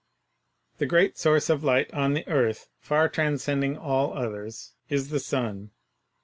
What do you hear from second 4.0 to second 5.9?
others— is the sun.